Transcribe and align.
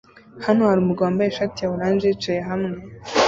Hano 0.45 0.61
hari 0.69 0.79
umugabo 0.81 1.05
wambaye 1.07 1.29
ishati 1.29 1.57
ya 1.61 1.71
orange 1.73 2.05
yicaye 2.09 2.41
hamwe 2.49 2.75